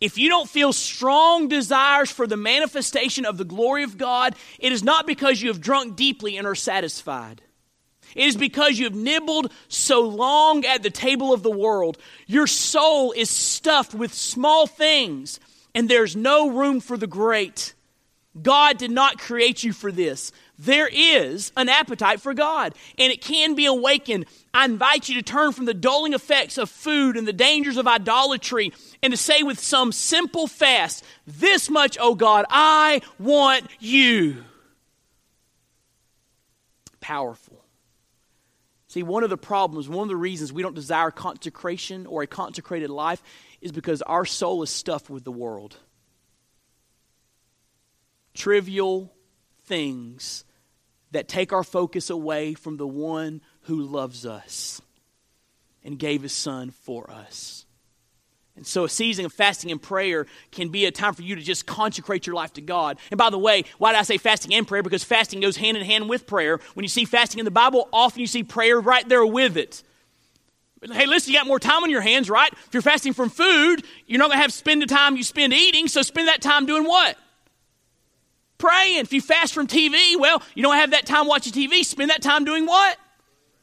[0.00, 4.72] If you don't feel strong desires for the manifestation of the glory of God, it
[4.72, 7.40] is not because you have drunk deeply and are satisfied.
[8.16, 11.98] It is because you have nibbled so long at the table of the world.
[12.26, 15.38] Your soul is stuffed with small things,
[15.74, 17.72] and there's no room for the great.
[18.40, 20.32] God did not create you for this.
[20.58, 24.26] There is an appetite for God, and it can be awakened.
[24.54, 27.86] I invite you to turn from the dulling effects of food and the dangers of
[27.86, 34.44] idolatry and to say with some simple fast, This much, O God, I want you.
[37.00, 37.64] Powerful.
[38.88, 42.26] See, one of the problems, one of the reasons we don't desire consecration or a
[42.26, 43.22] consecrated life
[43.62, 45.78] is because our soul is stuffed with the world
[48.34, 49.12] trivial
[49.72, 50.44] things
[51.12, 54.82] that take our focus away from the one who loves us
[55.82, 57.64] and gave his son for us.
[58.54, 61.40] And so, a season of fasting and prayer can be a time for you to
[61.40, 62.98] just consecrate your life to God.
[63.10, 64.82] And by the way, why did I say fasting and prayer?
[64.82, 66.60] Because fasting goes hand in hand with prayer.
[66.74, 69.82] When you see fasting in the Bible, often you see prayer right there with it.
[70.82, 72.52] Hey, listen, you got more time on your hands, right?
[72.52, 75.54] If you're fasting from food, you're not going to have spend the time you spend
[75.54, 77.16] eating, so spend that time doing what?
[78.62, 78.98] Praying.
[78.98, 81.84] If you fast from TV, well, you don't have that time watching TV.
[81.84, 82.96] Spend that time doing what?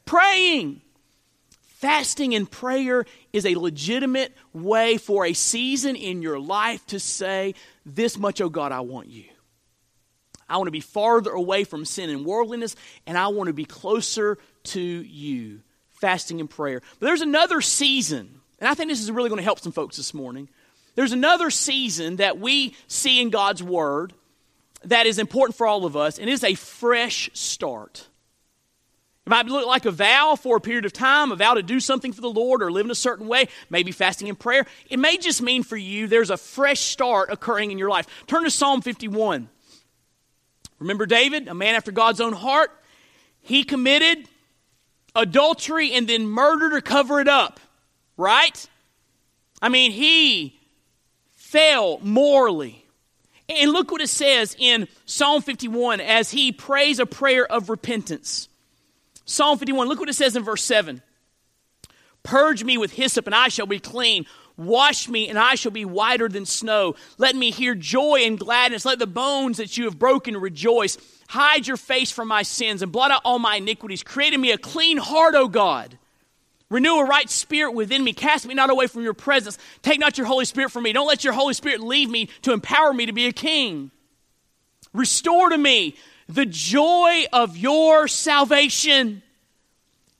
[0.04, 0.82] Praying.
[1.62, 7.54] Fasting and prayer is a legitimate way for a season in your life to say,
[7.86, 9.24] This much, oh God, I want you.
[10.50, 13.64] I want to be farther away from sin and worldliness, and I want to be
[13.64, 15.62] closer to you.
[15.92, 16.82] Fasting and prayer.
[16.98, 19.96] But there's another season, and I think this is really going to help some folks
[19.96, 20.50] this morning.
[20.94, 24.12] There's another season that we see in God's Word
[24.84, 28.06] that is important for all of us, and is a fresh start.
[29.26, 31.78] It might look like a vow for a period of time, a vow to do
[31.78, 34.66] something for the Lord or live in a certain way, maybe fasting and prayer.
[34.88, 38.06] It may just mean for you there's a fresh start occurring in your life.
[38.26, 39.48] Turn to Psalm 51.
[40.78, 42.70] Remember David, a man after God's own heart?
[43.42, 44.26] He committed
[45.14, 47.60] adultery and then murder to cover it up,
[48.16, 48.66] right?
[49.60, 50.58] I mean, he
[51.32, 52.79] fell morally.
[53.50, 58.48] And look what it says in Psalm 51 as he prays a prayer of repentance.
[59.24, 61.02] Psalm 51, look what it says in verse 7
[62.22, 64.26] Purge me with hyssop, and I shall be clean.
[64.56, 66.94] Wash me, and I shall be whiter than snow.
[67.16, 68.84] Let me hear joy and gladness.
[68.84, 70.98] Let the bones that you have broken rejoice.
[71.28, 74.02] Hide your face from my sins and blot out all my iniquities.
[74.02, 75.98] Create in me a clean heart, O God
[76.70, 78.12] Renew a right spirit within me.
[78.12, 79.58] Cast me not away from your presence.
[79.82, 80.92] Take not your Holy Spirit from me.
[80.92, 83.90] Don't let your Holy Spirit leave me to empower me to be a king.
[84.92, 85.96] Restore to me
[86.28, 89.22] the joy of your salvation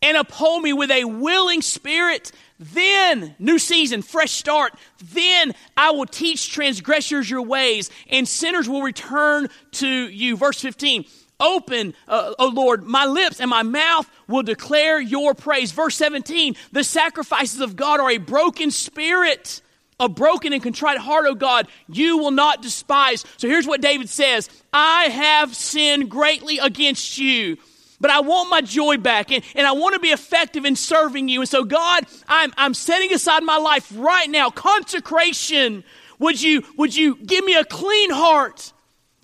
[0.02, 2.32] and uphold me with a willing spirit.
[2.58, 4.74] Then, new season, fresh start.
[5.12, 10.36] Then I will teach transgressors your ways, and sinners will return to you.
[10.36, 11.04] Verse 15
[11.40, 15.72] Open, uh, O Lord, my lips and my mouth will declare your praise.
[15.72, 19.62] Verse 17 The sacrifices of God are a broken spirit.
[19.98, 23.22] A broken and contrite heart, O God, you will not despise.
[23.36, 27.58] So here's what David says I have sinned greatly against you
[28.00, 31.28] but I want my joy back and, and I want to be effective in serving
[31.28, 31.40] you.
[31.40, 34.50] And so, God, I'm, I'm setting aside my life right now.
[34.50, 35.84] Consecration.
[36.18, 38.72] Would you, would you give me a clean heart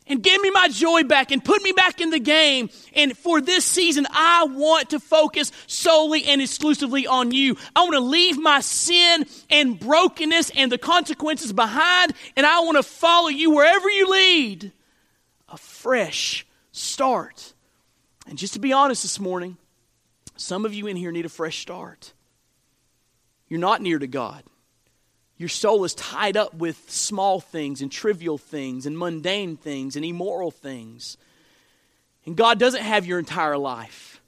[0.07, 2.71] and give me my joy back and put me back in the game?
[2.95, 7.57] And for this season, I want to focus solely and exclusively on you.
[7.75, 12.77] I want to leave my sin and brokenness and the consequences behind, and I want
[12.77, 14.73] to follow you wherever you lead.
[15.49, 17.53] A fresh start.
[18.27, 19.57] And just to be honest this morning,
[20.37, 22.13] some of you in here need a fresh start.
[23.49, 24.43] You're not near to God.
[25.39, 30.05] Your soul is tied up with small things and trivial things and mundane things and
[30.05, 31.19] immoral things.
[32.25, 34.21] And God doesn't have your entire life.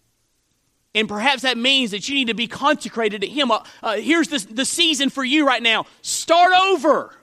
[0.94, 3.50] And perhaps that means that you need to be consecrated to Him.
[3.50, 7.14] Uh, uh, here's the, the season for you right now start over.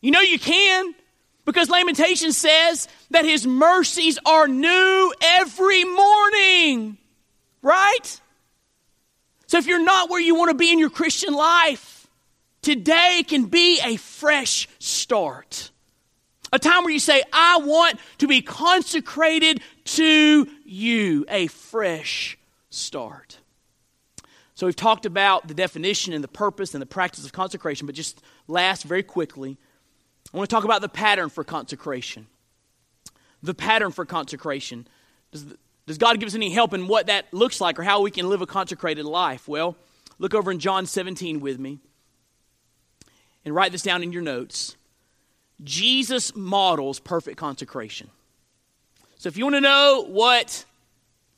[0.00, 0.94] You know you can.
[1.44, 6.98] Because Lamentation says that his mercies are new every morning.
[7.62, 8.20] Right?
[9.46, 11.91] So if you're not where you want to be in your Christian life,
[12.62, 15.70] today can be a fresh start.
[16.52, 21.24] A time where you say, I want to be consecrated to you.
[21.28, 22.38] A fresh
[22.70, 23.38] start.
[24.54, 27.96] So we've talked about the definition and the purpose and the practice of consecration, but
[27.96, 29.56] just last, very quickly,
[30.32, 32.26] I want to talk about the pattern for consecration.
[33.42, 34.86] The pattern for consecration.
[35.32, 35.46] Does,
[35.86, 38.28] does God give us any help in what that looks like or how we can
[38.28, 39.48] live a consecrated life?
[39.48, 39.74] Well,
[40.18, 41.80] look over in John 17 with me
[43.44, 44.76] and write this down in your notes.
[45.62, 48.10] Jesus models perfect consecration.
[49.16, 50.64] So if you want to know what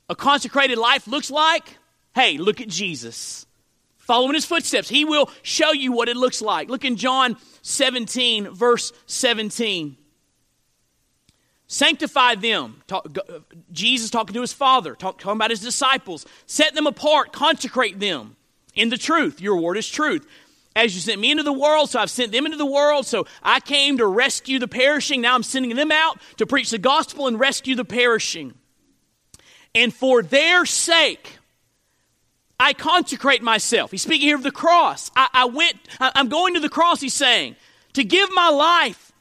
[0.09, 1.77] a consecrated life looks like,
[2.15, 3.47] hey, look at Jesus.
[3.99, 4.89] Follow in his footsteps.
[4.89, 6.69] He will show you what it looks like.
[6.69, 9.97] Look in John 17, verse 17.
[11.67, 12.83] Sanctify them.
[12.87, 13.07] Talk,
[13.73, 16.27] Jesus talking to his Father, talk, talking about his disciples.
[16.47, 18.37] Set them apart, consecrate them
[18.75, 19.41] in the truth.
[19.41, 20.27] Your word is truth.
[20.77, 23.07] As you sent me into the world, so I've sent them into the world.
[23.07, 25.21] So I came to rescue the perishing.
[25.21, 28.55] Now I'm sending them out to preach the gospel and rescue the perishing.
[29.75, 31.39] And for their sake,
[32.59, 33.91] I consecrate myself.
[33.91, 35.11] He's speaking here of the cross.
[35.17, 37.57] I, I went, I, I'm going to the cross, he's saying,
[37.95, 39.13] to give my life.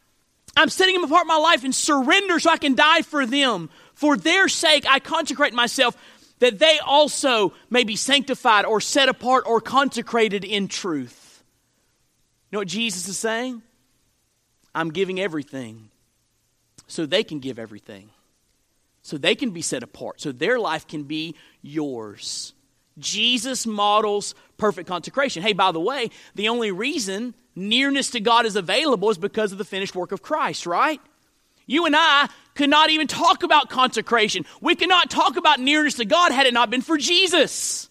[0.56, 3.70] I'm setting him apart my life and surrender so I can die for them.
[3.96, 5.98] For their sake, I consecrate myself
[6.40, 11.33] that they also may be sanctified or set apart or consecrated in truth.
[12.54, 13.64] Know what Jesus is saying?
[14.76, 15.90] I'm giving everything
[16.86, 18.12] so they can give everything.
[19.02, 20.22] So they can be set apart.
[20.22, 21.34] So their life can be
[21.64, 22.54] yours.
[23.00, 25.42] Jesus models perfect consecration.
[25.42, 29.58] Hey, by the way, the only reason nearness to God is available is because of
[29.58, 31.02] the finished work of Christ, right?
[31.66, 34.46] You and I could not even talk about consecration.
[34.62, 37.90] We could not talk about nearness to God had it not been for Jesus.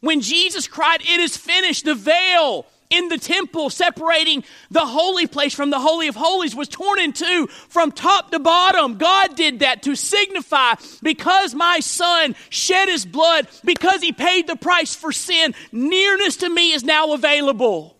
[0.00, 5.54] When Jesus cried, It is finished, the veil in the temple separating the holy place
[5.54, 8.96] from the holy of holies was torn in two from top to bottom.
[8.96, 14.56] God did that to signify because my son shed his blood because he paid the
[14.56, 17.96] price for sin nearness to me is now available.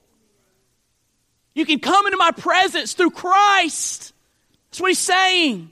[1.54, 4.12] You can come into my presence through christ.
[4.70, 5.70] That's what he's saying.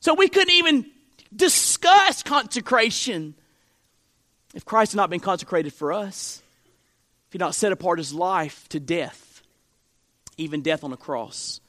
[0.00, 0.86] So we couldn't even
[1.34, 3.34] discuss consecration
[4.54, 6.43] if christ had not been consecrated for us
[7.34, 9.42] he not set apart his life to death,
[10.36, 11.60] even death on a cross.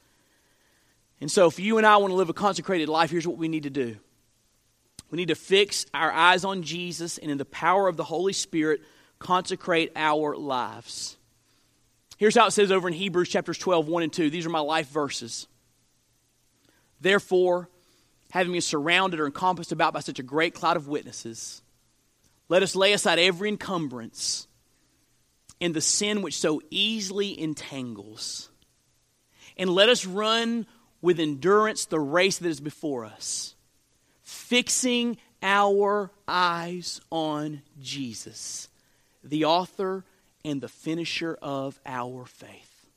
[1.20, 3.48] And so, if you and I want to live a consecrated life, here's what we
[3.48, 3.98] need to do
[5.10, 8.32] we need to fix our eyes on Jesus and, in the power of the Holy
[8.32, 8.84] Spirit,
[9.18, 11.18] consecrate our lives.
[12.18, 14.30] Here's how it says over in Hebrews chapters 12, 1 and 2.
[14.30, 15.48] These are my life verses.
[17.02, 17.70] Therefore,
[18.30, 21.64] having been surrounded or encompassed about by such a great cloud of witnesses,
[22.50, 24.48] let us lay aside every encumbrance
[25.62, 28.50] and the sin which so easily entangles.
[29.58, 30.66] And let us run
[31.02, 33.56] with endurance the race that is before us,
[34.22, 38.68] fixing our eyes on Jesus,
[39.24, 40.04] the author
[40.44, 42.88] and the finisher of our faith.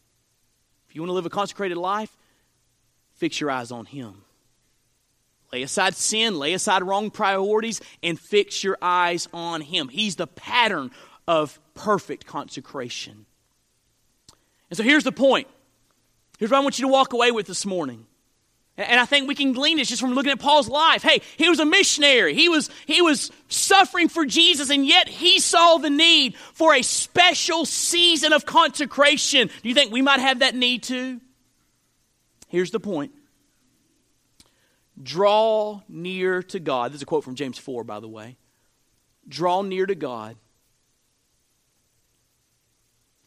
[0.89, 2.17] If you want to live a consecrated life,
[3.15, 4.23] fix your eyes on Him.
[5.53, 9.89] Lay aside sin, lay aside wrong priorities, and fix your eyes on Him.
[9.89, 10.91] He's the pattern
[11.27, 13.24] of perfect consecration.
[14.68, 15.47] And so here's the point.
[16.39, 18.05] Here's what I want you to walk away with this morning.
[18.76, 21.03] And I think we can glean this just from looking at Paul's life.
[21.03, 22.35] Hey, he was a missionary.
[22.35, 26.83] He was, he was suffering for Jesus, and yet he saw the need for a
[26.83, 29.49] special season of consecration.
[29.62, 31.20] Do you think we might have that need too?
[32.49, 33.12] Here's the point
[35.01, 36.93] Draw near to God.
[36.93, 38.37] This is a quote from James 4, by the way.
[39.29, 40.37] Draw near to God.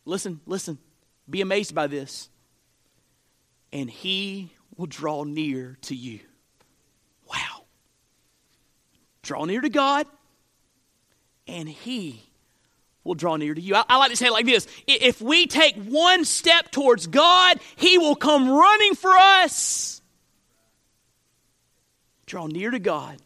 [0.05, 0.77] Listen, listen.
[1.29, 2.29] Be amazed by this.
[3.71, 6.19] And he will draw near to you.
[7.29, 7.65] Wow.
[9.21, 10.07] Draw near to God,
[11.47, 12.23] and He
[13.03, 13.75] will draw near to you.
[13.75, 17.59] I, I, like to say it like this If we take one step towards God,
[17.75, 20.01] He will come running for us.
[22.25, 23.17] Draw near to God,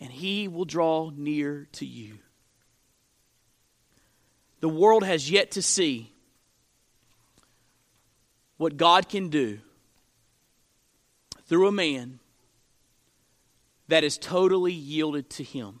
[0.00, 2.18] and He will draw near to you.
[4.60, 6.12] The world has yet to see
[8.56, 9.60] what God can do
[11.46, 12.18] through a man
[13.86, 15.80] that is totally yielded to Him.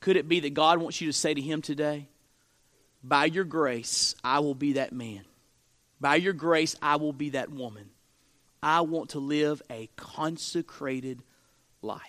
[0.00, 2.08] Could it be that God wants you to say to Him today,
[3.02, 5.22] By your grace, I will be that man.
[6.00, 7.90] By your grace, I will be that woman.
[8.62, 11.22] I want to live a consecrated
[11.82, 12.08] life.